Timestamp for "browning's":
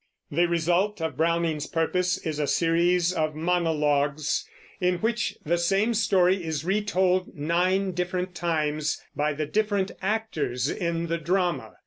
1.15-1.67